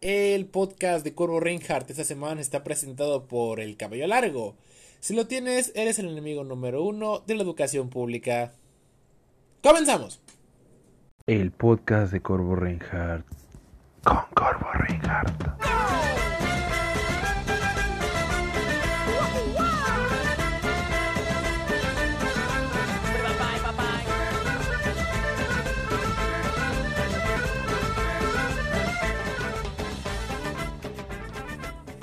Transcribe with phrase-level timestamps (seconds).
[0.00, 4.54] El podcast de Corvo Reinhardt esta semana está presentado por El Cabello Largo.
[5.00, 8.52] Si lo tienes, eres el enemigo número uno de la educación pública.
[9.60, 10.20] ¡Comenzamos!
[11.26, 13.26] El podcast de Corvo Reinhardt
[14.04, 15.77] con Corvo Reinhardt.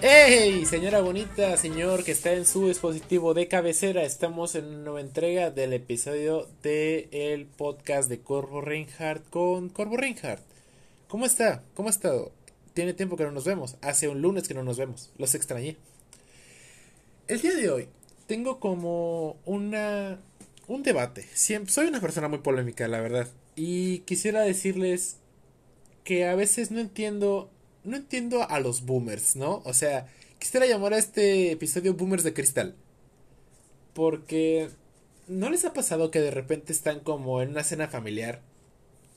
[0.08, 0.68] ¡Hey!
[0.68, 5.50] Señora bonita, señor que está en su dispositivo de cabecera, estamos en una nueva entrega
[5.50, 10.44] del episodio del el podcast de Corvo Reinhardt con Corvo Reinhardt.
[11.08, 11.64] ¿Cómo está?
[11.74, 12.32] ¿Cómo ha estado?
[12.76, 15.76] Tiene tiempo que no nos vemos, hace un lunes que no nos vemos, los extrañé.
[17.28, 17.88] El día de hoy
[18.28, 20.20] tengo como una
[20.68, 21.26] un debate.
[21.34, 25.18] Siempre, soy una persona muy polémica, la verdad, y quisiera decirles
[26.04, 27.50] que a veces no entiendo
[27.86, 29.62] no entiendo a los boomers, ¿no?
[29.66, 30.08] O sea,
[30.40, 32.76] quisiera llamar a este episodio Boomers de Cristal.
[33.94, 34.70] Porque
[35.28, 38.42] ¿no les ha pasado que de repente están como en una cena familiar?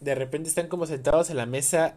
[0.00, 1.96] De repente están como sentados en la mesa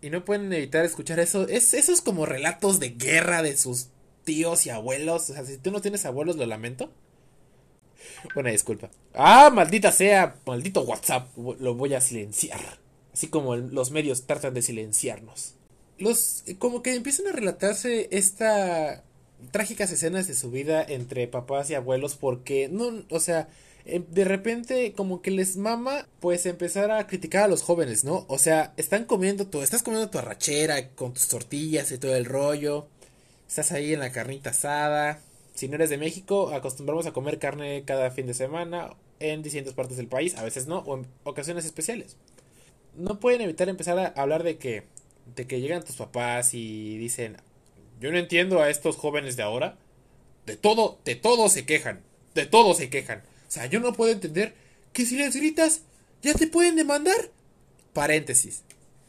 [0.00, 1.48] y no pueden evitar escuchar eso.
[1.48, 3.88] Es, esos como relatos de guerra de sus
[4.24, 5.30] tíos y abuelos.
[5.30, 6.92] O sea, si tú no tienes abuelos, lo lamento.
[8.34, 8.90] Buena disculpa.
[9.14, 11.28] Ah, maldita sea, maldito WhatsApp.
[11.36, 12.60] Lo voy a silenciar.
[13.12, 15.56] Así como los medios tratan de silenciarnos
[15.98, 19.04] los como que empiezan a relatarse esta
[19.50, 23.48] trágicas escenas de su vida entre papás y abuelos porque no, o sea,
[23.84, 28.24] em, de repente como que les mama pues empezar a criticar a los jóvenes, ¿no?
[28.28, 32.24] O sea, están comiendo tu, estás comiendo tu arrachera con tus tortillas y todo el
[32.24, 32.86] rollo.
[33.48, 35.20] Estás ahí en la carnita asada.
[35.54, 39.74] Si no eres de México, acostumbramos a comer carne cada fin de semana en distintas
[39.74, 42.16] partes del país, a veces no, o en ocasiones especiales.
[42.96, 44.84] No pueden evitar empezar a hablar de que
[45.34, 47.36] de que llegan tus papás y dicen,
[48.00, 49.78] yo no entiendo a estos jóvenes de ahora.
[50.46, 52.00] De todo, de todo se quejan.
[52.34, 53.22] De todo se quejan.
[53.48, 54.54] O sea, yo no puedo entender
[54.92, 55.82] que si les gritas,
[56.22, 57.30] ya te pueden demandar.
[57.92, 58.62] Paréntesis.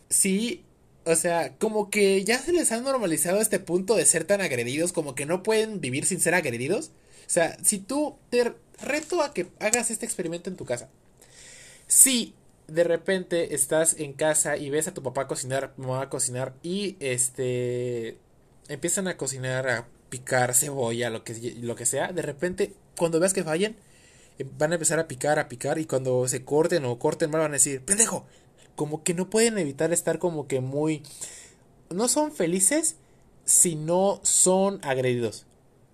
[0.09, 0.63] Sí,
[1.05, 4.93] o sea, como que ya se les ha normalizado este punto de ser tan agredidos,
[4.93, 6.91] como que no pueden vivir sin ser agredidos.
[7.25, 10.89] O sea, si tú te reto a que hagas este experimento en tu casa.
[11.87, 12.33] Si
[12.67, 18.17] de repente estás en casa y ves a tu papá cocinar, mamá cocinar y este
[18.67, 23.33] empiezan a cocinar, a picar cebolla, lo que, lo que sea, de repente cuando veas
[23.33, 23.75] que fallen,
[24.39, 27.41] eh, van a empezar a picar, a picar y cuando se corten o corten mal
[27.41, 28.25] van a decir, pendejo,
[28.75, 31.03] como que no pueden evitar estar como que muy...
[31.89, 32.95] No son felices
[33.45, 35.45] si no son agredidos.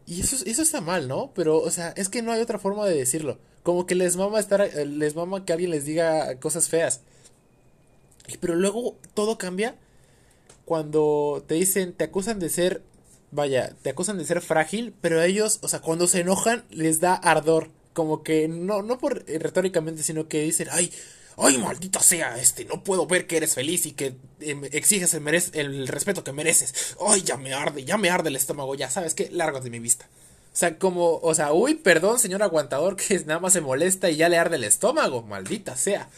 [0.06, 1.32] Y eso, eso está mal, ¿no?
[1.34, 3.40] Pero, o sea, es que no hay otra forma de decirlo.
[3.64, 7.02] Como que les mama estar, eh, les mama que alguien les diga cosas feas.
[8.40, 9.76] Pero luego todo cambia
[10.66, 12.84] cuando te dicen, te acusan de ser,
[13.32, 17.16] vaya, te acusan de ser frágil, pero ellos, o sea, cuando se enojan les da
[17.16, 17.70] ardor.
[17.94, 20.94] Como que no, no por eh, retóricamente, sino que dicen, ay,
[21.38, 25.28] ay, maldita sea, este, no puedo ver que eres feliz y que em, exiges el,
[25.54, 26.96] el respeto que mereces.
[27.06, 29.80] Ay, ya me arde, ya me arde el estómago, ya sabes que, largo de mi
[29.80, 30.08] vista.
[30.60, 34.18] O sea, como, o sea, uy, perdón, señor aguantador, que nada más se molesta y
[34.18, 36.10] ya le arde el estómago, maldita sea.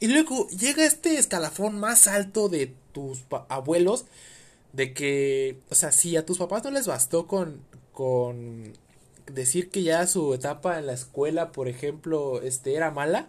[0.00, 4.06] Y luego llega este escalafón más alto de tus abuelos,
[4.72, 7.60] de que, o sea, si a tus papás no les bastó con,
[7.92, 8.72] con
[9.26, 13.28] decir que ya su etapa en la escuela, por ejemplo, este, era mala,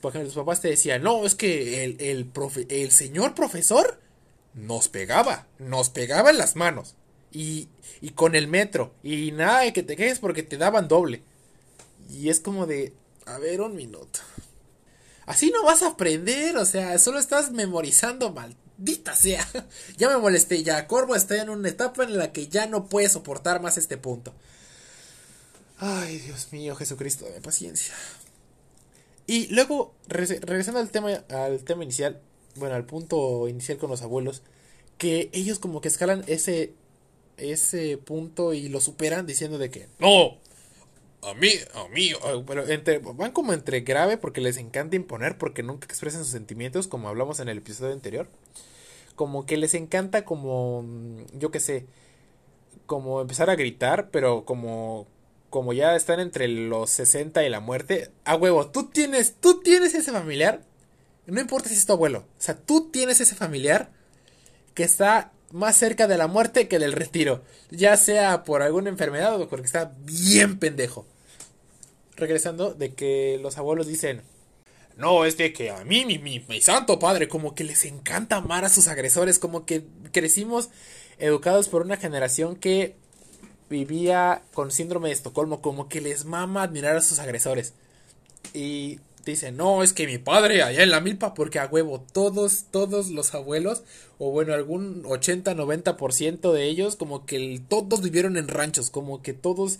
[0.00, 4.00] por ejemplo, tus papás te decían, no, es que el, el, profe el señor profesor
[4.54, 6.94] nos pegaba, nos pegaba en las manos
[7.34, 7.68] y,
[8.00, 8.94] y con el metro.
[9.02, 11.22] Y nada de que te quejes porque te daban doble.
[12.08, 12.94] Y es como de,
[13.26, 14.20] a ver, un minuto.
[15.26, 19.46] Así no vas a aprender, o sea, solo estás memorizando, maldita sea.
[19.96, 23.08] ya me molesté, ya Corvo está en una etapa en la que ya no puede
[23.08, 24.32] soportar más este punto.
[25.78, 27.94] Ay, Dios mío, Jesucristo, de paciencia.
[29.26, 32.20] Y luego, regresando al tema, al tema inicial,
[32.56, 34.42] bueno, al punto inicial con los abuelos,
[34.98, 36.74] que ellos como que escalan ese
[37.36, 40.38] ese punto y lo superan diciendo de que no,
[41.24, 42.12] a mí, a mí,
[42.46, 46.86] pero entre, van como entre grave porque les encanta imponer porque nunca expresan sus sentimientos
[46.86, 48.28] como hablamos en el episodio anterior.
[49.16, 51.86] Como que les encanta como, mm, yo qué sé,
[52.86, 55.06] como empezar a gritar, pero como,
[55.50, 59.94] como ya están entre los 60 y la muerte, a huevo, tú tienes, tú tienes
[59.94, 60.62] ese familiar,
[61.26, 63.90] no importa si es tu abuelo, o sea, tú tienes ese familiar
[64.74, 69.40] que está más cerca de la muerte que del retiro, ya sea por alguna enfermedad
[69.40, 71.06] o porque está bien pendejo.
[72.16, 74.22] Regresando de que los abuelos dicen,
[74.96, 78.36] No, es de que a mí, mi, mi, mi santo padre, como que les encanta
[78.36, 80.70] amar a sus agresores, como que crecimos
[81.18, 82.96] educados por una generación que
[83.70, 87.74] vivía con síndrome de Estocolmo, como que les mama admirar a sus agresores.
[88.52, 88.98] Y
[89.32, 93.10] dice, no, es que mi padre allá en la milpa, porque a huevo, todos, todos
[93.10, 93.82] los abuelos,
[94.18, 99.78] o bueno, algún 80-90% de ellos, como que todos vivieron en ranchos, como que todos,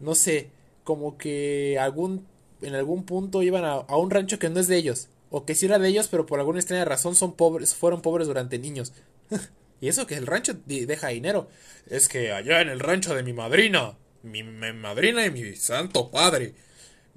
[0.00, 0.50] no sé,
[0.84, 2.26] como que algún,
[2.62, 5.66] en algún punto iban a, un rancho que no es de ellos, o que sí
[5.66, 8.92] era de ellos, pero por alguna extraña razón son pobres, fueron pobres durante niños.
[9.80, 11.48] y eso que el rancho deja dinero.
[11.88, 16.10] Es que allá en el rancho de mi madrina, mi, mi madrina y mi santo
[16.10, 16.54] padre,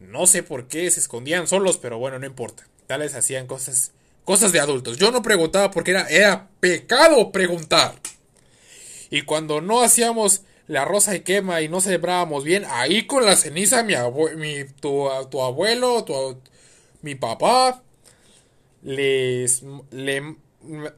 [0.01, 2.67] no sé por qué se escondían solos, pero bueno, no importa.
[2.87, 3.91] Tales hacían cosas,
[4.25, 4.97] cosas de adultos.
[4.97, 7.95] Yo no preguntaba porque era, era pecado preguntar.
[9.09, 13.35] Y cuando no hacíamos la rosa y quema y no celebrábamos bien, ahí con la
[13.35, 13.93] ceniza mi,
[14.35, 16.41] mi tu, tu, abuelo, tu,
[17.01, 17.83] mi papá,
[18.81, 20.35] les, le,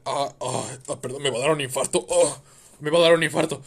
[0.05, 2.41] ah, ah, perdón, me va a dar un infarto, oh,
[2.79, 3.61] me va a dar un infarto.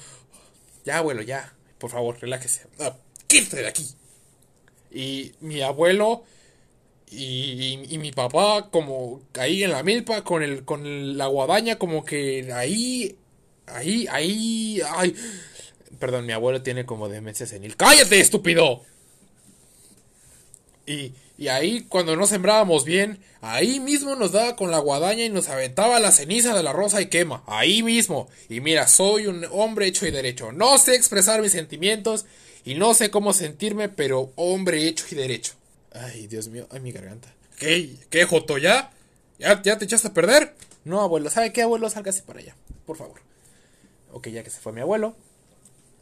[0.85, 2.63] Ya, abuelo, ya, por favor, relájese.
[2.79, 2.97] Ah,
[3.27, 3.87] quítate de aquí.
[4.91, 6.25] Y mi abuelo
[7.11, 12.05] y, y, mi papá como ahí en la milpa con el con la guadaña como
[12.05, 13.17] que ahí
[13.67, 15.15] ahí ahí ay.
[16.01, 17.77] Perdón mi abuelo tiene como demencia senil.
[17.77, 18.83] Cállate estúpido
[20.87, 25.29] y, y ahí cuando no sembrábamos bien ahí mismo nos daba con la guadaña y
[25.29, 27.45] nos aventaba la ceniza de la rosa y quema.
[27.47, 28.29] Ahí mismo.
[28.49, 30.53] Y mira soy un hombre hecho y derecho.
[30.53, 32.27] No sé expresar mis sentimientos
[32.67, 35.55] y no sé cómo sentirme, pero hombre hecho y derecho.
[35.93, 37.33] Ay, Dios mío, ay, mi garganta.
[37.59, 37.95] ¿Qué?
[38.11, 38.59] ¿Qué, Joto?
[38.59, 38.91] ¿Ya?
[39.39, 40.53] ¿Ya, ya te echaste a perder?
[40.85, 41.89] No, abuelo, ¿sabe qué, abuelo?
[41.89, 43.21] Sálgase para allá, por favor.
[44.13, 45.15] Ok, ya que se fue mi abuelo.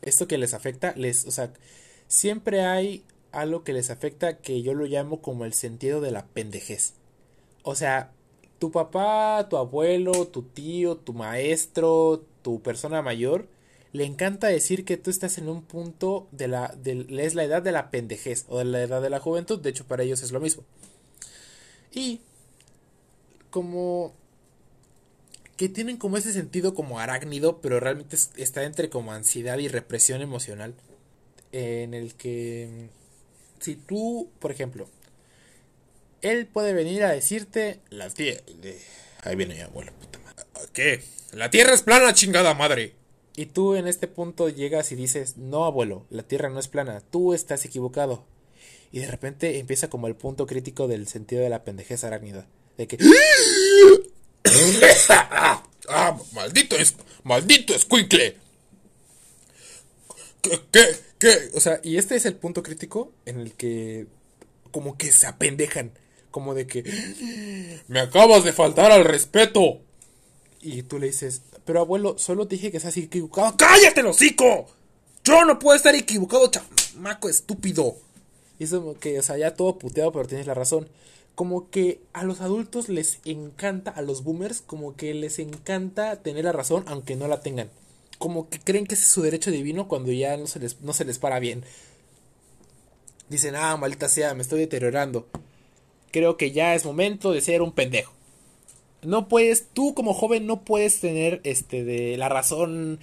[0.01, 1.53] Esto que les afecta, les, o sea,
[2.09, 6.25] siempre hay algo que les afecta que yo lo llamo como el sentido de la
[6.27, 6.95] pendejez.
[7.63, 8.11] O sea,
[8.59, 13.49] tu papá, tu abuelo, tu tío, tu maestro, tu persona mayor,
[13.95, 17.63] le encanta decir que tú estás en un punto de la, de, es la edad
[17.63, 20.33] de la pendejez o de la edad de la juventud, de hecho para ellos es
[20.33, 20.65] lo mismo.
[21.93, 22.21] Y
[23.51, 24.13] como
[25.57, 30.23] que tienen como ese sentido como arácnido, pero realmente está entre como ansiedad y represión
[30.23, 30.75] emocional,
[31.53, 32.89] en el que
[33.61, 34.89] si tú, por ejemplo,
[36.21, 38.43] él puede venir a decirte la tierra,
[39.23, 39.93] ahí viene mi abuelo.
[40.73, 41.01] ¿Qué?
[41.31, 43.04] La tierra es plana, chingada madre.
[43.37, 47.03] Y tú en este punto llegas y dices, no abuelo, la Tierra no es plana,
[47.11, 48.25] tú estás equivocado.
[48.93, 52.47] Y de repente empieza como el punto crítico del sentido de la pendejez arácnida.
[52.79, 52.97] De que...
[55.09, 55.65] ¡Ah!
[56.33, 56.95] ¡Maldito es...
[57.25, 58.37] ¡Maldito escuincle!
[60.41, 60.85] ¿Qué, ¿Qué?
[61.19, 61.51] ¿Qué?
[61.55, 64.07] O sea, y este es el punto crítico en el que...
[64.71, 65.93] Como que se apendejan.
[66.31, 67.83] Como de que...
[67.89, 69.81] ¡Me acabas de faltar al respeto!
[70.61, 73.57] Y tú le dices, pero abuelo, solo te dije que estás equivocado.
[73.57, 74.67] ¡Cállate, hocico!
[75.25, 77.97] Yo no puedo estar equivocado, chamaco estúpido.
[78.59, 80.89] Y eso que, o sea, ya todo puteado, pero tienes la razón.
[81.35, 86.45] Como que a los adultos les encanta, a los boomers, como que les encanta tener
[86.45, 87.71] la razón, aunque no la tengan.
[88.19, 90.93] Como que creen que ese es su derecho divino cuando ya no se les, no
[90.93, 91.65] se les para bien.
[93.29, 95.27] Dicen, ah, maldita sea, me estoy deteriorando.
[96.13, 98.13] Creo que ya es momento de ser un pendejo
[99.05, 102.99] no puedes, tú como joven no puedes tener este de la razón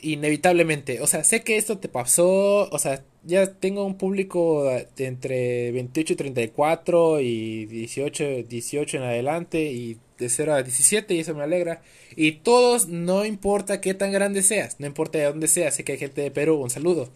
[0.00, 1.00] inevitablemente.
[1.00, 6.12] O sea, sé que esto te pasó, o sea, ya tengo un público entre 28
[6.12, 11.42] y 34 y 18, 18 en adelante y de 0 a 17 y eso me
[11.42, 11.82] alegra.
[12.14, 15.92] Y todos, no importa qué tan grande seas, no importa de dónde seas, sé que
[15.92, 17.10] hay gente de Perú, un saludo.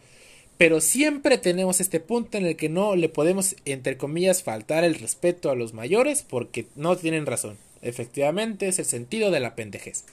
[0.58, 4.94] Pero siempre tenemos este punto en el que no le podemos, entre comillas, faltar el
[4.96, 7.56] respeto a los mayores porque no tienen razón.
[7.82, 10.04] Efectivamente, es el sentido de la pendejez.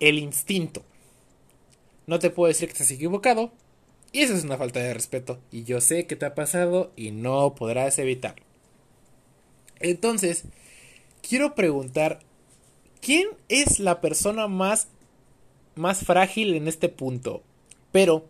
[0.00, 0.82] El instinto.
[2.06, 3.52] No te puedo decir que estás equivocado.
[4.12, 5.40] Y eso es una falta de respeto.
[5.50, 8.44] Y yo sé que te ha pasado y no podrás evitarlo.
[9.80, 10.44] Entonces,
[11.26, 12.20] quiero preguntar,
[13.00, 14.88] ¿quién es la persona más,
[15.74, 17.42] más frágil en este punto?
[17.90, 18.28] Pero,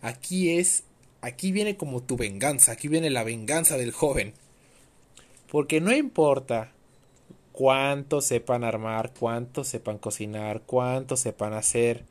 [0.00, 0.84] aquí es,
[1.20, 4.32] aquí viene como tu venganza, aquí viene la venganza del joven.
[5.50, 6.72] Porque no importa
[7.52, 12.04] cuánto sepan armar, cuánto sepan cocinar, cuánto sepan hacer.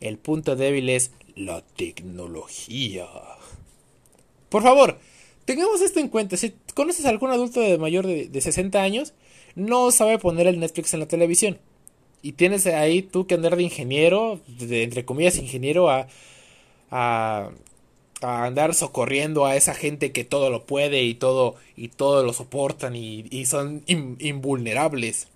[0.00, 3.06] El punto débil es la tecnología.
[4.48, 4.98] Por favor,
[5.44, 6.36] tengamos esto en cuenta.
[6.36, 9.14] Si conoces a algún adulto de mayor de, 60 años,
[9.54, 11.58] no sabe poner el Netflix en la televisión.
[12.22, 16.06] Y tienes ahí tú que andar de ingeniero, de, entre comillas ingeniero, a,
[16.90, 17.50] a,
[18.24, 22.32] a andar socorriendo a esa gente que todo lo puede y todo y todo lo
[22.32, 25.28] soportan y, son in- invulnerables.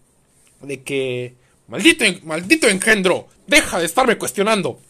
[0.62, 1.35] De que
[1.68, 4.80] maldito maldito engendro, deja de estarme cuestionando.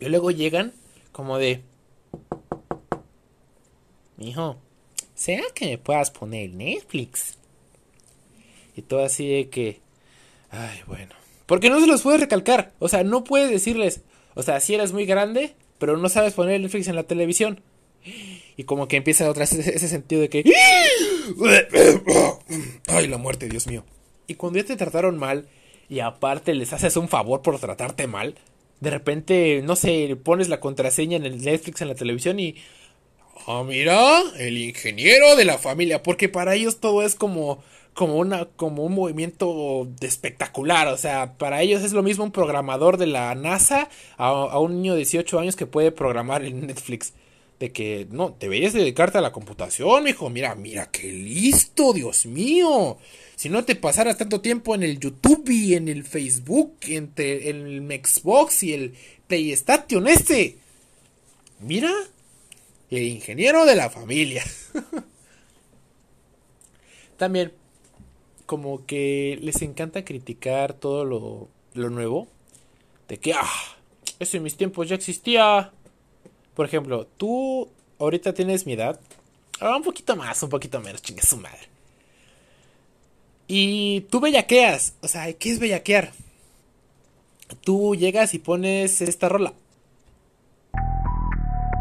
[0.00, 0.72] Y luego llegan
[1.12, 1.62] como de
[4.16, 4.56] Mijo,
[5.14, 7.36] ¿será que me puedas poner Netflix?
[8.76, 9.80] Y todo así de que
[10.50, 11.14] ay, bueno,
[11.46, 14.00] porque no se los puedes recalcar, o sea, no puedes decirles,
[14.34, 17.60] o sea, si eres muy grande, pero no sabes poner Netflix en la televisión.
[18.56, 20.44] Y como que empieza otra vez ese, sentido de que...
[22.86, 23.84] Ay, la muerte, Dios mío.
[24.26, 25.48] Y cuando ya te trataron mal,
[25.88, 28.36] y aparte les haces un favor por tratarte mal,
[28.80, 32.56] de repente, no sé, pones la contraseña en el Netflix en la televisión y...
[33.46, 37.62] Ah, mira, el ingeniero de la familia, porque para ellos todo es como
[37.94, 42.96] como una como un movimiento espectacular, o sea, para ellos es lo mismo un programador
[42.98, 47.14] de la NASA a, a un niño de 18 años que puede programar en Netflix.
[47.60, 50.28] De que no, deberías dedicarte a la computación, mijo.
[50.28, 52.98] Mira, mira, qué listo, Dios mío.
[53.36, 57.66] Si no te pasaras tanto tiempo en el YouTube y en el Facebook, entre en
[57.66, 58.94] el Xbox y el
[59.28, 60.58] PlayStation este.
[61.60, 61.92] Mira,
[62.90, 64.44] el ingeniero de la familia.
[67.16, 67.52] También,
[68.46, 72.28] como que les encanta criticar todo lo, lo nuevo.
[73.08, 73.76] De que, ah,
[74.18, 75.72] eso en mis tiempos ya existía.
[76.54, 79.00] Por ejemplo, tú ahorita tienes mi edad.
[79.60, 81.68] Ah, un poquito más, un poquito menos, chingue su madre.
[83.46, 84.94] Y tú bellaqueas.
[85.00, 86.12] O sea, ¿qué es bellaquear?
[87.62, 89.52] Tú llegas y pones esta rola.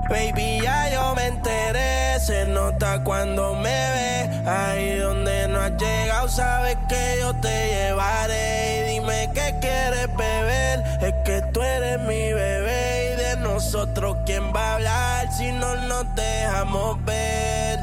[0.09, 4.49] Baby, ya yo me enteré, se nota cuando me ve.
[4.49, 8.79] Ahí donde has llegado, sabes que yo te llevaré.
[8.79, 13.13] Y dime qué quieres beber, es que tú eres mi bebé.
[13.13, 17.79] Y de nosotros, ¿quién va a hablar si no nos dejamos ver?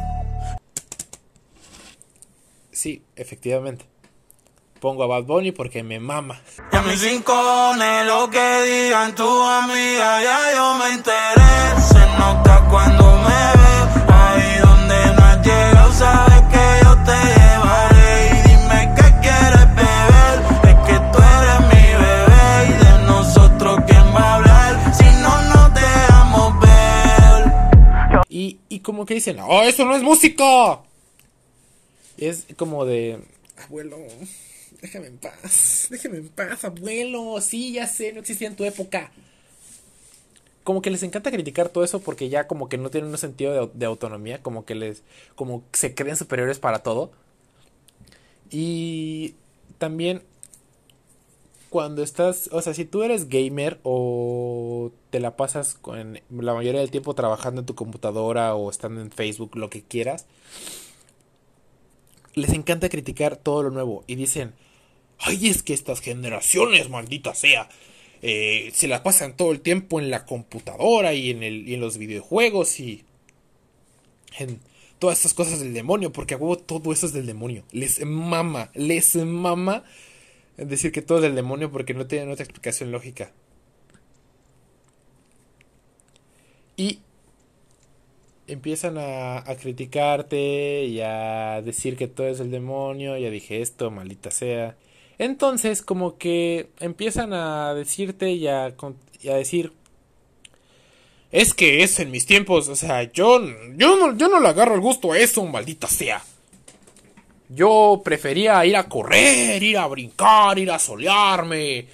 [2.73, 3.87] Sí, efectivamente.
[4.81, 6.41] Pongo a Bad Bunny porque me mama.
[6.73, 11.81] Y a mis rincones, lo que digan tu amiga, ya yo me enteré.
[11.93, 17.40] Se nota cuando me ve, ahí donde no has llegado, sabes que yo te
[29.01, 30.83] como que dicen, ¡Oh, eso no es música!
[32.19, 33.19] Es como de,
[33.57, 33.97] abuelo,
[34.83, 39.11] déjame en paz, déjame en paz, abuelo, sí, ya sé, no existía en tu época.
[40.65, 43.71] Como que les encanta criticar todo eso porque ya como que no tienen un sentido
[43.73, 45.03] de autonomía, como que les,
[45.35, 47.11] como se creen superiores para todo.
[48.51, 49.35] Y
[49.79, 50.23] también
[51.71, 56.81] cuando estás, o sea, si tú eres gamer o te la pasas con la mayoría
[56.81, 60.27] del tiempo trabajando en tu computadora o estando en Facebook, lo que quieras,
[62.35, 64.53] les encanta criticar todo lo nuevo y dicen,
[65.19, 67.69] ay, es que estas generaciones, maldita sea,
[68.21, 71.81] eh, se la pasan todo el tiempo en la computadora y en, el, y en
[71.81, 73.05] los videojuegos y
[74.39, 74.61] en
[74.99, 77.63] todas estas cosas del demonio, porque a huevo todo eso es del demonio.
[77.71, 79.85] Les mama, les mama
[80.69, 83.33] decir que todo es del demonio porque no tienen otra explicación lógica.
[86.77, 87.01] Y
[88.47, 93.91] empiezan a, a criticarte y a decir que todo es del demonio, ya dije esto,
[93.91, 94.77] maldita sea.
[95.19, 98.75] Entonces, como que empiezan a decirte y a,
[99.21, 99.73] y a decir,
[101.31, 103.41] es que es en mis tiempos, o sea, yo,
[103.77, 106.23] yo, no, yo no le agarro el gusto a eso, maldita sea.
[107.53, 111.89] Yo prefería ir a correr, ir a brincar, ir a solearme,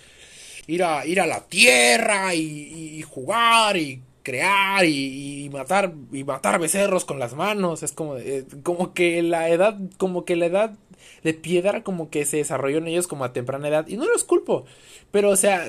[0.67, 7.07] ir a, ir a la tierra y, jugar y crear y, matar y matar becerros
[7.07, 7.83] con las manos.
[7.83, 10.75] Es como, eh, como que la edad, como que la edad
[11.23, 13.87] de piedra como que se desarrolló en ellos como a temprana edad.
[13.89, 14.67] Y no los culpo.
[15.11, 15.67] Pero, o sea,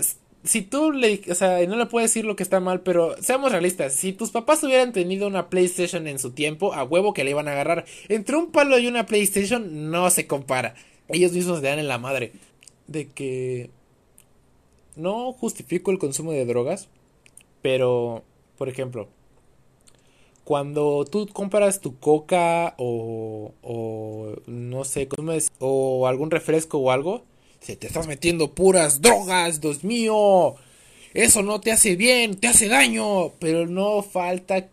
[0.47, 3.51] si tú le, o sea, no le puedes decir lo que está mal, pero seamos
[3.51, 7.31] realistas, si tus papás hubieran tenido una PlayStation en su tiempo, a huevo que le
[7.31, 7.85] iban a agarrar.
[8.07, 10.75] Entre un palo y una PlayStation no se compara.
[11.09, 12.31] Ellos mismos le dan en la madre.
[12.87, 13.69] De que
[14.95, 16.87] no justifico el consumo de drogas,
[17.61, 18.23] pero,
[18.57, 19.09] por ejemplo,
[20.45, 27.25] cuando tú compras tu coca o, o no sé, consumes o algún refresco o algo,
[27.61, 30.55] se te estás metiendo puras drogas, Dios mío.
[31.13, 34.67] Eso no te hace bien, te hace daño, pero no falta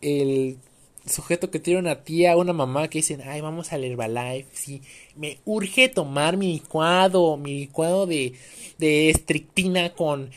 [0.00, 0.58] el
[1.06, 4.82] sujeto que tiene una tía, una mamá que dicen, ay, vamos al Herbalife, sí,
[5.16, 8.34] me urge tomar mi licuado, mi licuado de,
[8.78, 10.30] de estrictina con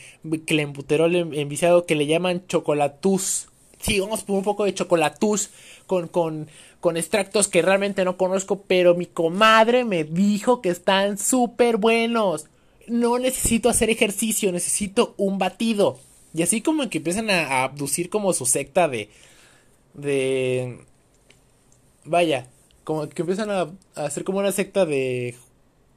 [0.46, 3.48] clenbuterol en- enviciado que le llaman chocolatus.
[3.80, 5.50] sí, vamos por un poco de chocolatus
[5.86, 6.48] con, con,
[6.86, 12.46] con extractos que realmente no conozco, pero mi comadre me dijo que están súper buenos.
[12.86, 15.98] No necesito hacer ejercicio, necesito un batido.
[16.32, 19.10] Y así como que empiezan a, abducir como su secta de...
[19.94, 20.78] de...
[22.04, 22.46] Vaya,
[22.84, 23.62] como que empiezan a,
[23.96, 25.34] a hacer como una secta de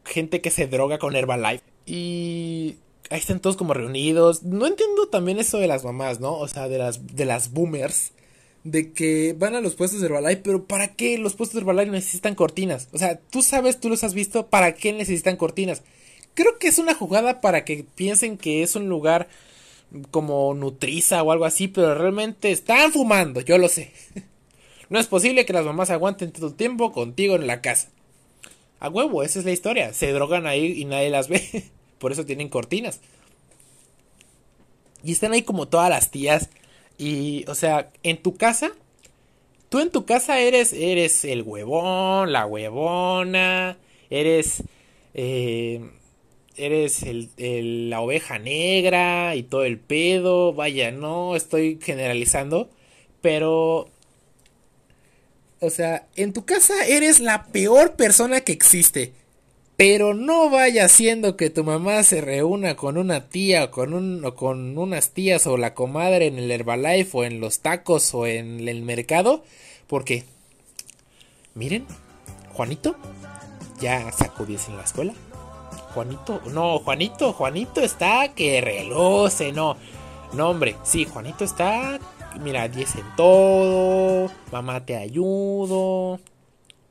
[0.06, 1.64] gente que se droga con Herbalife.
[1.86, 2.78] Y
[3.12, 4.42] ahí están todos como reunidos.
[4.42, 6.36] No entiendo también eso de las mamás, ¿no?
[6.36, 8.12] O sea, de las, de las boomers.
[8.64, 11.92] De que van a los puestos de Herbalife, pero ¿para qué los puestos de Herbalife
[11.92, 12.90] necesitan cortinas?
[12.92, 15.82] O sea, tú sabes, tú los has visto, ¿para qué necesitan cortinas?
[16.34, 19.30] Creo que es una jugada para que piensen que es un lugar
[20.12, 23.92] como Nutriza o algo así, pero realmente están fumando, yo lo sé.
[24.90, 27.90] No es posible que las mamás aguanten todo el tiempo contigo en la casa.
[28.80, 29.94] A huevo, esa es la historia.
[29.94, 31.66] Se drogan ahí y nadie las ve.
[32.00, 33.00] Por eso tienen cortinas.
[35.04, 36.50] Y están ahí como todas las tías.
[37.00, 38.72] Y, o sea, en tu casa.
[39.70, 43.78] Tú en tu casa eres, eres el huevón, la huevona.
[44.12, 44.64] Eres,
[45.16, 45.82] eh,
[46.58, 50.54] eres el, la oveja negra y todo el pedo.
[50.54, 52.70] Vaya, no estoy generalizando.
[53.22, 53.90] Pero
[55.62, 59.14] o sea, en tu casa eres la peor persona que existe.
[59.80, 64.26] Pero no vaya siendo que tu mamá se reúna con una tía o con, un,
[64.26, 68.28] o con unas tías o la comadre en el Herbalife o en los tacos o
[68.28, 69.42] en el mercado.
[69.88, 70.26] Porque,
[71.56, 71.86] miren,
[72.52, 72.98] Juanito
[73.80, 75.14] ya sacó 10 en la escuela.
[75.94, 79.78] Juanito, no, Juanito, Juanito está que reloce, no.
[80.34, 81.98] No, hombre, sí, Juanito está,
[82.42, 86.20] mira, 10 en todo, mamá te ayudo.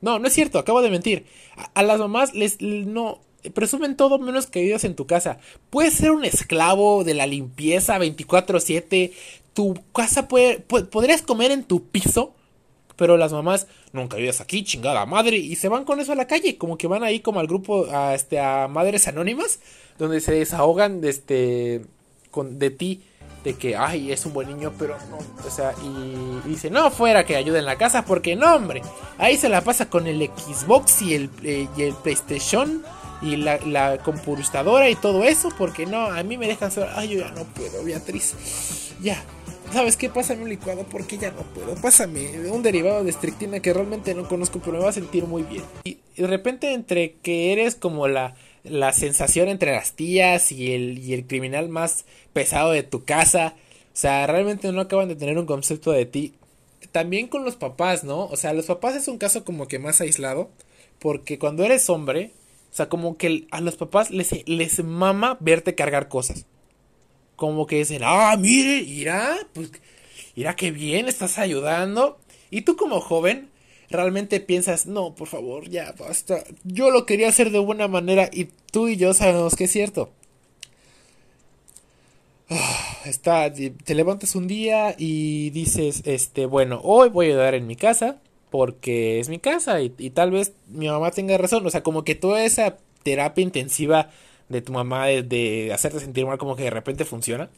[0.01, 1.27] No, no es cierto, acabo de mentir.
[1.75, 3.21] A, las mamás les no
[3.55, 5.39] presumen todo menos que vives en tu casa.
[5.71, 9.13] Puedes ser un esclavo de la limpieza 24/7.
[9.55, 12.35] Tu casa puede, pu- podrías comer en tu piso,
[12.97, 16.27] pero las mamás nunca vives aquí, chingada madre, y se van con eso a la
[16.27, 19.61] calle, como que van ahí como al grupo a este a madres anónimas,
[19.99, 21.81] donde se desahogan de este
[22.31, 23.01] con de ti
[23.49, 27.25] de que ay, es un buen niño, pero no, o sea, y, dice, "No, fuera
[27.25, 28.83] que ayude en la casa porque no, hombre,
[29.17, 32.83] ahí se la pasa con el Xbox y el eh, y el PlayStation
[33.23, 36.93] y la, la computadora y todo eso, porque no, a mí me dejan sola.
[36.95, 38.35] Ay, yo ya no puedo, Beatriz.
[39.01, 39.25] Ya.
[39.73, 40.09] ¿Sabes qué?
[40.09, 41.75] Pásame un licuado porque ya no puedo.
[41.75, 45.43] Pásame un derivado de estrictina que realmente no conozco, pero me va a sentir muy
[45.43, 45.65] bien.
[45.85, 50.99] Y de repente entre que eres como la, la sensación entre las tías y el,
[50.99, 53.55] y el criminal más pesado de tu casa,
[53.93, 56.35] o sea, realmente no acaban de tener un concepto de ti.
[56.93, 58.27] También con los papás, ¿no?
[58.27, 60.51] O sea, los papás es un caso como que más aislado,
[60.99, 62.33] porque cuando eres hombre,
[62.73, 66.47] o sea, como que a los papás les, les mama verte cargar cosas.
[67.37, 69.71] Como que dicen, ah, mire, irá, pues,
[70.35, 72.19] irá que bien, estás ayudando.
[72.51, 73.51] Y tú como joven,
[73.91, 76.45] realmente piensas, no, por favor, ya basta.
[76.65, 80.11] Yo lo quería hacer de buena manera y tú y yo sabemos que es cierto.
[82.51, 87.67] Ah, Está, te levantas un día y dices, este, bueno, hoy voy a ayudar en
[87.67, 88.21] mi casa
[88.51, 91.67] porque es mi casa y, y tal vez mi mamá tenga razón.
[91.67, 94.11] O sea, como que toda esa terapia intensiva
[94.49, 97.51] de tu mamá de, de hacerte sentir mal como que de repente funciona.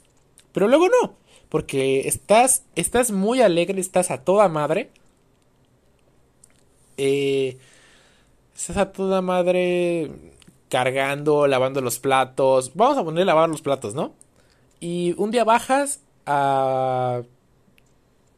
[0.52, 1.14] Pero luego no,
[1.48, 4.90] porque estás, estás muy alegre, estás a toda madre.
[7.02, 7.56] Eh,
[8.76, 10.10] a toda madre
[10.68, 12.72] cargando, lavando los platos.
[12.74, 14.12] Vamos a poner lavar los platos, ¿no?
[14.80, 17.22] Y un día bajas a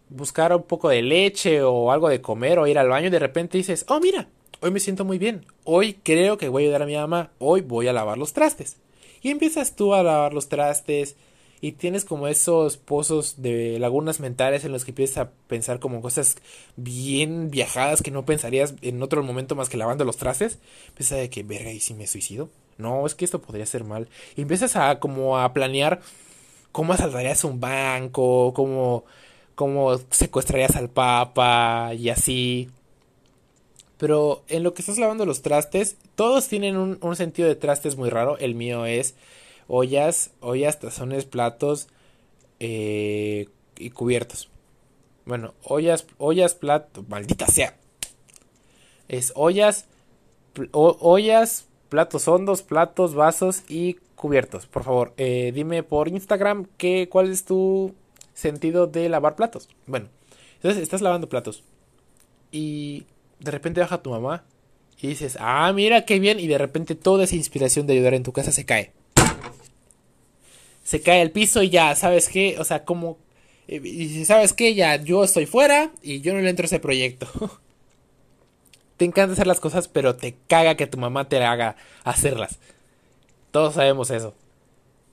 [0.08, 3.18] buscar un poco de leche o algo de comer o ir al baño y de
[3.18, 4.28] repente dices, oh mira,
[4.60, 7.62] hoy me siento muy bien, hoy creo que voy a ayudar a mi mamá, hoy
[7.62, 8.76] voy a lavar los trastes.
[9.22, 11.16] Y empiezas tú a lavar los trastes
[11.62, 16.02] y tienes como esos pozos de lagunas mentales en los que empiezas a pensar como
[16.02, 16.36] cosas
[16.74, 20.58] bien viajadas que no pensarías en otro momento más que lavando los trastes.
[20.88, 22.50] Empiezas de que, verga, ¿y si me suicido?
[22.78, 24.08] No, es que esto podría ser mal.
[24.34, 26.00] Y empiezas a como a planear
[26.72, 29.04] cómo asaltarías un banco, cómo,
[29.54, 32.70] cómo secuestrarías al papa y así.
[33.98, 38.10] Pero en lo que estás lavando los trastes, todos tienen un sentido de trastes muy
[38.10, 38.36] raro.
[38.38, 39.14] El mío es
[39.68, 41.88] ollas, ollas, tazones, platos
[42.60, 44.50] eh, y cubiertos.
[45.24, 47.76] Bueno, ollas, ollas, platos, maldita sea.
[49.08, 49.86] Es ollas,
[50.72, 54.66] ollas, platos hondos, platos, vasos y cubiertos.
[54.66, 57.94] Por favor, eh, dime por Instagram que, cuál es tu
[58.34, 59.68] sentido de lavar platos.
[59.86, 60.08] Bueno,
[60.54, 61.64] entonces estás lavando platos
[62.50, 63.06] y
[63.40, 64.44] de repente baja tu mamá
[65.00, 68.22] y dices, ah, mira qué bien, y de repente toda esa inspiración de ayudar en
[68.22, 68.92] tu casa se cae.
[70.82, 72.56] Se cae al piso y ya, ¿sabes qué?
[72.58, 73.18] O sea, como
[73.68, 76.80] Y, y sabes que ya yo estoy fuera y yo no le entro a ese
[76.80, 77.28] proyecto.
[78.96, 82.58] te encanta hacer las cosas, pero te caga que tu mamá te haga hacerlas.
[83.50, 84.34] Todos sabemos eso.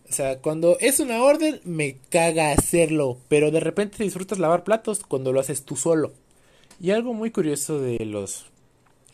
[0.10, 3.18] O sea, cuando es una orden, me caga hacerlo.
[3.28, 6.14] Pero de repente disfrutas lavar platos cuando lo haces tú solo.
[6.80, 8.46] Y algo muy curioso de los.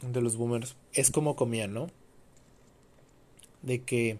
[0.01, 1.89] de los boomers es cómo comían, ¿no?
[3.61, 4.19] De que.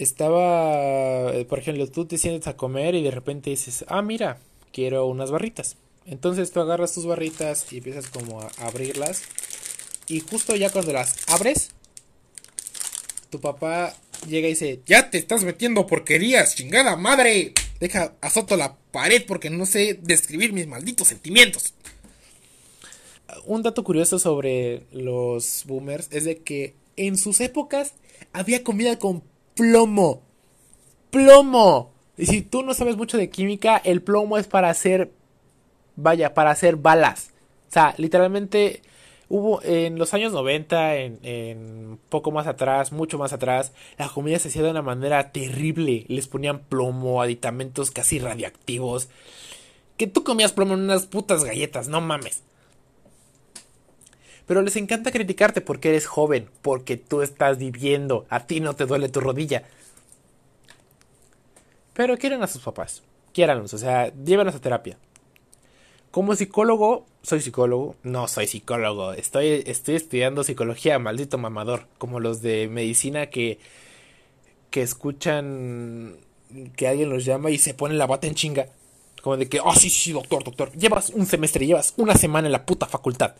[0.00, 1.32] Estaba.
[1.34, 4.38] eh, Por ejemplo, tú te sientes a comer y de repente dices, ah, mira,
[4.72, 5.76] quiero unas barritas.
[6.06, 9.22] Entonces tú agarras tus barritas y empiezas como a abrirlas.
[10.08, 11.70] Y justo ya cuando las abres,
[13.28, 13.94] tu papá
[14.26, 17.52] llega y dice, Ya te estás metiendo porquerías, chingada madre.
[17.78, 21.74] Deja, azoto la pared porque no sé describir mis malditos sentimientos.
[23.44, 27.92] un dato curioso sobre los boomers es de que en sus épocas
[28.32, 29.22] había comida con
[29.60, 30.22] plomo.
[31.10, 31.92] Plomo.
[32.16, 35.12] Y si tú no sabes mucho de química, el plomo es para hacer,
[35.96, 37.32] vaya, para hacer balas.
[37.68, 38.80] O sea, literalmente
[39.28, 44.38] hubo en los años 90, en, en poco más atrás, mucho más atrás, la comida
[44.38, 46.06] se hacía de una manera terrible.
[46.08, 49.10] Les ponían plomo, aditamentos casi radiactivos.
[49.98, 52.44] Que tú comías plomo en unas putas galletas, no mames.
[54.50, 58.84] Pero les encanta criticarte porque eres joven, porque tú estás viviendo, a ti no te
[58.84, 59.62] duele tu rodilla.
[61.94, 64.98] Pero quieren a sus papás, quiéranlos, o sea, llévenlos a terapia.
[66.10, 72.42] Como psicólogo, soy psicólogo, no soy psicólogo, estoy, estoy estudiando psicología, maldito mamador, como los
[72.42, 73.60] de medicina que,
[74.70, 76.16] que escuchan
[76.74, 78.66] que alguien los llama y se ponen la bata en chinga.
[79.22, 82.52] Como de que, oh sí, sí, doctor, doctor, llevas un semestre, llevas una semana en
[82.52, 83.36] la puta facultad.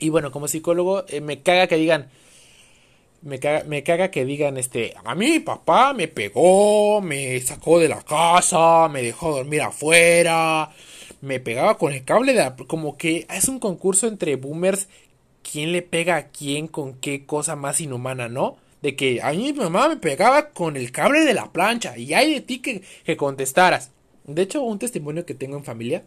[0.00, 2.08] Y bueno, como psicólogo, eh, me caga que digan.
[3.22, 4.94] Me caga, me caga que digan, este.
[5.04, 10.70] A mí, papá me pegó, me sacó de la casa, me dejó dormir afuera,
[11.20, 12.56] me pegaba con el cable de la.
[12.56, 14.88] Como que es un concurso entre boomers.
[15.42, 18.56] ¿Quién le pega a quién con qué cosa más inhumana, no?
[18.82, 22.14] De que a mí mi mamá me pegaba con el cable de la plancha y
[22.14, 23.90] hay de ti que, que contestaras.
[24.24, 26.04] De hecho, un testimonio que tengo en familia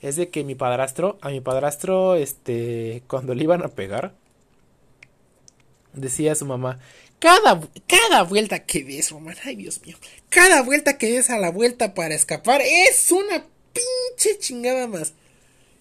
[0.00, 4.14] es de que mi padrastro, a mi padrastro, este, cuando le iban a pegar,
[5.92, 6.78] decía a su mamá,
[7.18, 9.96] cada, cada vuelta que des, Román, ay Dios mío,
[10.30, 15.12] cada vuelta que des a la vuelta para escapar es una pinche chingada más.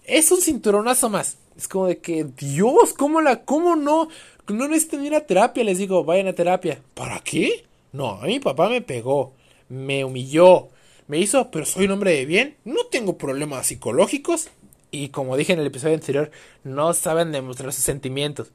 [0.03, 1.37] Es un cinturonazo más.
[1.57, 4.09] Es como de que, Dios, ¿cómo la, cómo no?
[4.47, 6.81] No necesitan ir a terapia, les digo, vayan a terapia.
[6.93, 7.65] ¿Para qué?
[7.91, 9.33] No, a mi papá me pegó,
[9.69, 10.69] me humilló,
[11.09, 14.49] me hizo, pero soy un hombre de bien, no tengo problemas psicológicos.
[14.91, 16.29] Y como dije en el episodio anterior,
[16.63, 18.51] no saben demostrar sus sentimientos.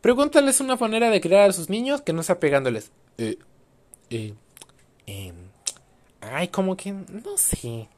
[0.00, 2.92] Pregúntales una manera de criar a sus niños que no sea pegándoles.
[3.18, 3.36] Eh,
[4.08, 4.32] eh,
[5.04, 5.34] em,
[6.22, 7.88] ay, como que, no sé.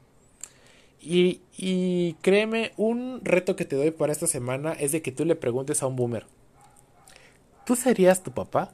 [0.99, 5.23] Y, y créeme, un reto que te doy para esta semana es de que tú
[5.23, 6.25] le preguntes a un boomer.
[7.65, 8.73] ¿Tú serías tu papá?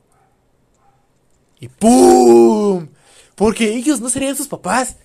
[1.59, 2.87] Y ¡pum!
[3.35, 4.97] Porque ellos no serían sus papás.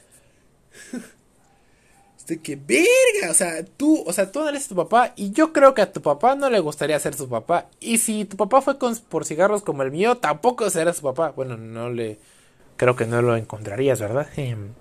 [2.26, 5.52] De que verga, o sea, tú, o sea, tú no eres tu papá y yo
[5.52, 7.68] creo que a tu papá no le gustaría ser su papá.
[7.78, 11.30] Y si tu papá fue con, por cigarros como el mío, tampoco será su papá.
[11.30, 12.18] Bueno, no le
[12.76, 14.26] creo que no lo encontrarías, ¿verdad?
[14.36, 14.72] Em,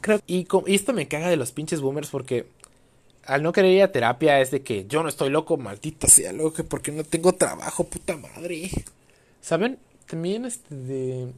[0.00, 2.46] creo y esto me caga de los pinches boomers porque
[3.24, 6.32] al no querer ir a terapia es de que yo no estoy loco, maldita sea
[6.32, 8.70] loco, porque no tengo trabajo, puta madre.
[9.40, 9.78] ¿Saben?
[10.06, 11.32] También este de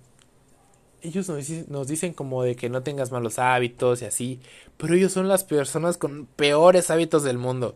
[1.02, 4.40] ellos nos, dici- nos dicen como de que no tengas malos hábitos y así,
[4.76, 7.74] pero ellos son las personas con peores hábitos del mundo.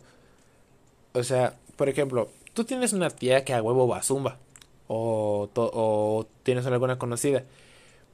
[1.13, 4.37] O sea, por ejemplo, tú tienes una tía que a huevo va a zumba,
[4.87, 7.43] o, o tienes alguna conocida,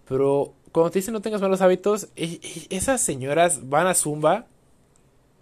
[0.08, 4.48] pero cuando te dicen no tengas malos hábitos, e- e- esas señoras van a zumba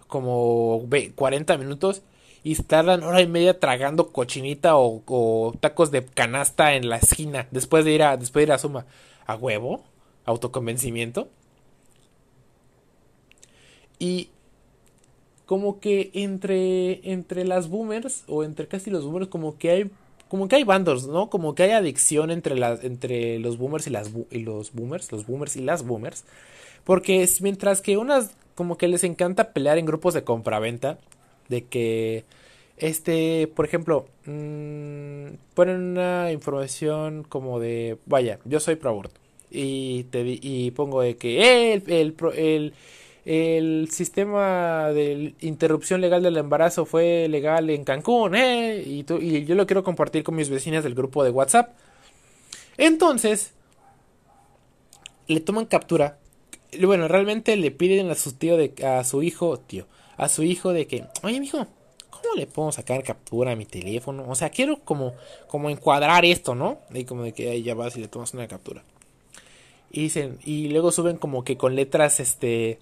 [0.08, 2.02] como ve- 40 minutos
[2.44, 7.48] y tardan hora y media tragando cochinita o, o tacos de canasta en la esquina
[7.52, 8.86] después de ir a después de ir a Zumba.
[9.32, 9.84] ¿A huevo?
[10.26, 11.30] ¿Autoconvencimiento?
[14.00, 14.30] Y
[15.46, 19.92] como que entre entre las boomers o entre casi los boomers como que hay
[20.30, 21.30] como que hay bandos, ¿no?
[21.30, 25.26] Como que hay adicción entre las entre los boomers y las y los boomers, los
[25.28, 26.24] boomers y las boomers,
[26.86, 31.00] porque es- mientras que unas como que les encanta pelear en grupos de compraventa
[31.50, 32.26] de que
[32.78, 39.21] este, por ejemplo, mm, ponen una información como de, vaya, yo soy pro aborto
[39.52, 42.74] y te y pongo de que eh, el, el, el,
[43.26, 49.46] el sistema de interrupción legal del embarazo fue legal en Cancún, eh, y, tú- y
[49.46, 51.72] yo lo quiero compartir con mis vecinas del grupo de WhatsApp.
[52.78, 53.54] Entonces,
[55.28, 56.18] le toman captura.
[56.82, 59.88] Bueno, realmente le piden a su tío de a su hijo, tío,
[60.18, 61.68] a su hijo de que, "Oye, mijo,
[62.10, 64.26] ¿cómo le puedo sacar captura a mi teléfono?
[64.28, 65.14] O sea, quiero como
[65.48, 66.80] como encuadrar esto, ¿no?
[66.94, 68.84] Y como de que ahí ya vas y le tomas una captura.
[69.92, 72.80] Y dicen y luego suben como que con letras este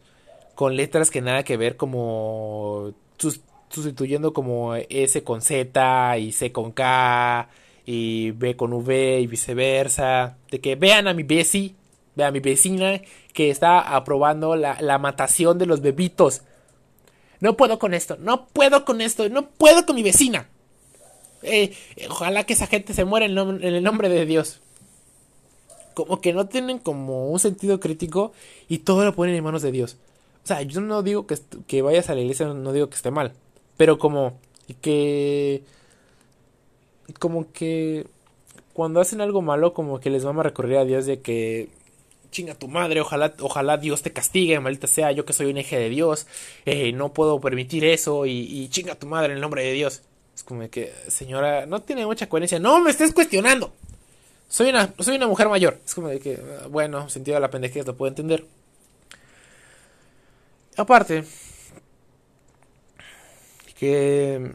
[0.56, 6.52] con letras que nada que ver como sus- sustituyendo como S con Z y C
[6.52, 7.50] con K
[7.86, 10.38] y B con V y viceversa.
[10.52, 11.76] De que vean a mi besi,
[12.15, 13.02] vean a mi vecina
[13.34, 16.41] que está aprobando la, la matación de los bebitos.
[17.39, 20.50] No puedo con esto, no puedo con esto, no puedo con mi vecina.
[21.41, 21.74] Eh,
[22.10, 24.62] ojalá que esa gente se muera en el nombre de Dios.
[26.06, 28.32] Como que no tienen como un sentido crítico
[28.68, 29.98] y todo lo ponen en manos de Dios.
[30.44, 33.12] O sea, yo no digo que, que vayas a la iglesia, no digo que esté
[33.12, 33.34] mal.
[33.78, 34.40] Pero como
[34.82, 35.64] que...
[37.20, 38.08] Como que...
[38.74, 41.70] Cuando hacen algo malo, como que les vamos a recurrir a Dios de que...
[42.32, 45.80] Chinga tu madre, ojalá, ojalá Dios te castigue, maldita sea, yo que soy un eje
[45.80, 46.28] de Dios,
[46.66, 50.04] eh, no puedo permitir eso y, y chinga tu madre en el nombre de Dios.
[50.36, 52.60] Es como que, señora, no tiene mucha coherencia.
[52.60, 53.74] No me estés cuestionando.
[54.50, 55.80] Soy una, soy una mujer mayor.
[55.86, 58.46] Es como de que, bueno, sentido de la pendejez lo puedo entender.
[60.76, 61.24] Aparte,
[63.78, 64.54] que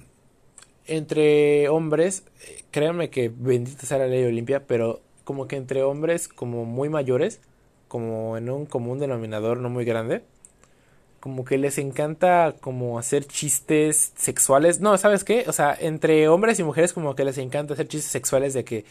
[0.87, 2.25] entre hombres,
[2.71, 7.41] créanme que bendita sea la ley Olimpia, pero como que entre hombres como muy mayores,
[7.89, 10.25] como en un común denominador no muy grande,
[11.21, 14.81] como que les encanta como hacer chistes sexuales.
[14.81, 15.45] No, ¿sabes qué?
[15.47, 18.85] O sea, entre hombres y mujeres como que les encanta hacer chistes sexuales de que...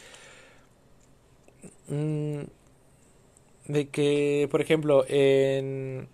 [1.94, 6.08] mm, de que, por ejemplo, en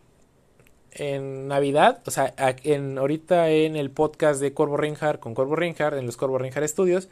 [0.92, 5.98] en Navidad, o sea, en, ahorita en el podcast de Corvo Reinhardt con Corvo Reinhardt,
[5.98, 7.10] en los Corvo Reinhardt Studios,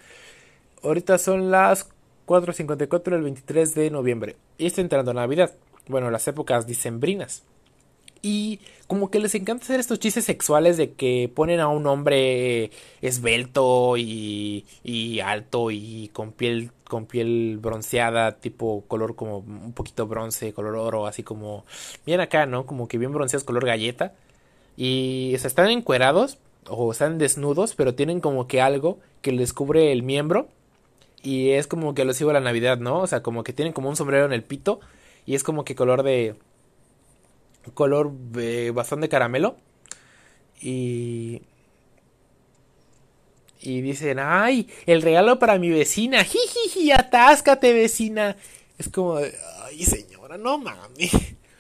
[0.84, 1.90] ahorita son las
[2.26, 4.36] 4.54 del 23 de noviembre.
[4.58, 5.54] Y está entrando Navidad,
[5.88, 7.44] bueno, las épocas dicembrinas.
[8.22, 12.72] Y como que les encanta hacer estos chistes sexuales de que ponen a un hombre
[13.02, 20.08] esbelto y, y alto y con piel con piel bronceada, tipo color como un poquito
[20.08, 21.66] bronce, color oro, así como
[22.06, 22.66] bien acá, ¿no?
[22.66, 24.14] Como que bien bronceados, color galleta.
[24.78, 26.38] Y o sea, están encuerados
[26.70, 30.48] o están desnudos, pero tienen como que algo que les cubre el miembro.
[31.24, 33.00] Y es como que los sigo a la Navidad, ¿no?
[33.00, 34.80] O sea, como que tienen como un sombrero en el pito.
[35.26, 36.36] Y es como que color de.
[37.74, 39.58] Color eh, bastante caramelo.
[40.62, 41.42] Y.
[43.60, 46.24] Y dicen, ay, el regalo para mi vecina.
[46.26, 48.38] Jijiji, atáscate, vecina.
[48.78, 51.12] Es como, ay, señora, no mames.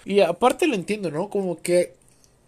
[0.05, 1.29] Y aparte lo entiendo, ¿no?
[1.29, 1.97] Como que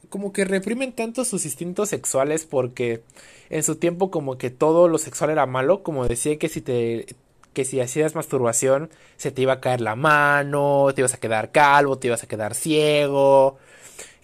[0.10, 3.04] como que reprimen tanto sus instintos sexuales porque
[3.50, 7.06] en su tiempo como que todo lo sexual era malo, como decía que si te
[7.54, 11.52] que si hacías masturbación se te iba a caer la mano, te ibas a quedar
[11.52, 13.58] calvo, te ibas a quedar ciego,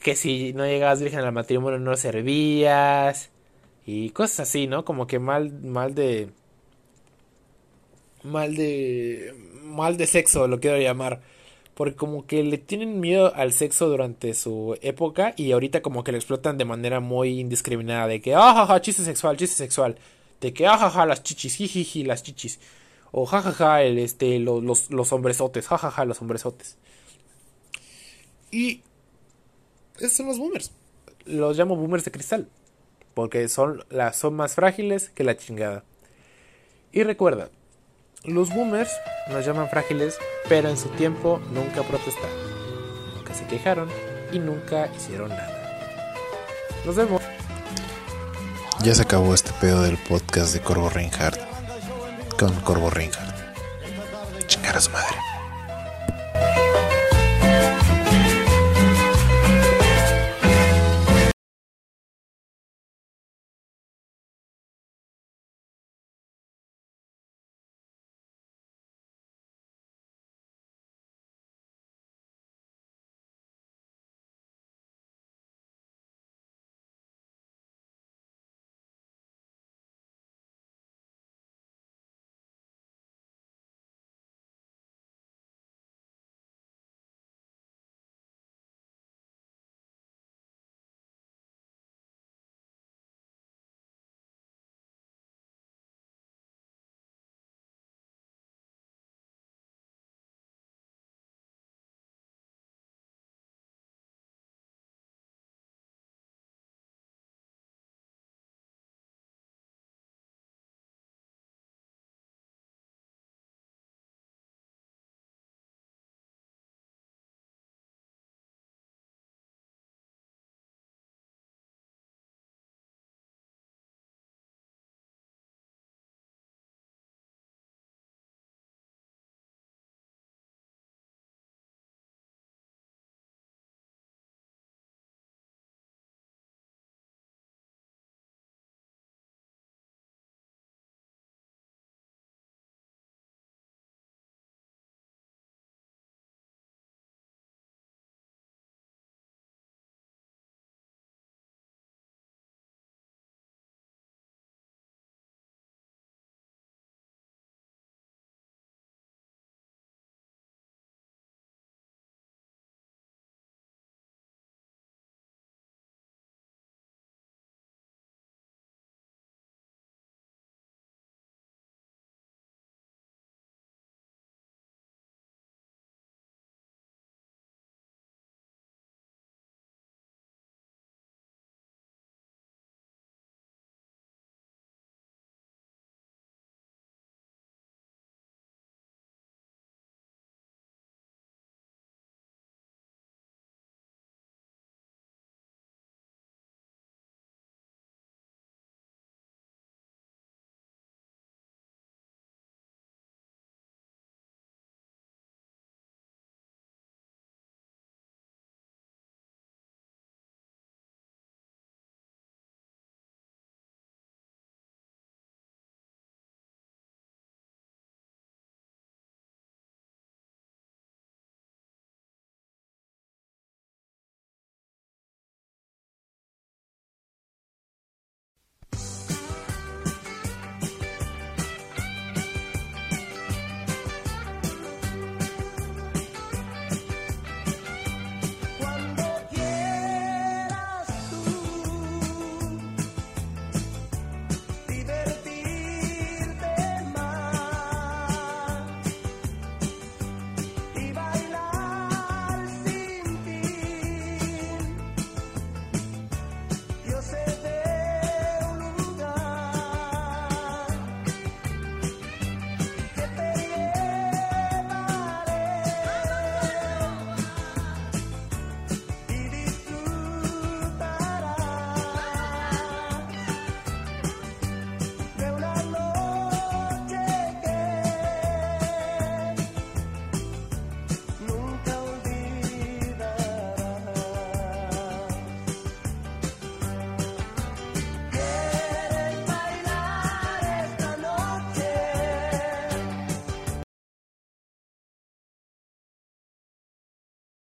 [0.03, 3.31] que si no llegabas virgen al matrimonio no servías
[3.85, 4.85] y cosas así, ¿no?
[4.85, 6.29] Como que mal mal de
[8.23, 9.33] mal de
[9.63, 11.21] mal de sexo lo quiero llamar
[11.75, 16.11] porque como que le tienen miedo al sexo durante su época y ahorita como que
[16.11, 19.97] lo explotan de manera muy indiscriminada de que ajaja chiste sexual chiste sexual
[20.41, 22.59] de que ajaja las chichis jijiji las chichis
[23.17, 26.75] o jajaja el este lo- los los hombresotes jajaja los hombresotes.
[28.51, 28.83] Y
[29.97, 30.71] esos son los boomers.
[31.25, 32.49] Los llamo boomers de cristal
[33.13, 35.85] porque son las son más frágiles que la chingada.
[36.91, 37.49] Y recuerda
[38.25, 38.91] los boomers
[39.29, 40.17] nos llaman frágiles,
[40.49, 42.35] pero en su tiempo nunca protestaron,
[43.15, 43.87] nunca se quejaron
[44.33, 45.53] y nunca hicieron nada.
[46.85, 47.21] Nos vemos.
[48.83, 51.54] Ya se acabó este pedo del podcast de Corvo Reinhardt
[52.37, 53.35] con Corvo Reinhardt.
[54.47, 55.34] Chingar madre.